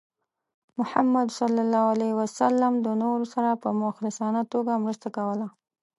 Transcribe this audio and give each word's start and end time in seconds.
محمد 0.79 1.27
صلى 1.39 1.59
الله 1.65 1.83
عليه 1.93 2.13
وسلم 2.21 2.73
د 2.85 2.87
نورو 3.03 3.25
سره 3.33 3.49
په 3.63 3.69
مخلصانه 3.83 4.41
توګه 4.53 4.71
مرسته 4.83 5.07
کوله. 5.17 5.47